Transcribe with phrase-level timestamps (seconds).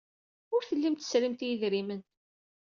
[0.53, 2.01] Ur tellimt tesrimt i yedrimen.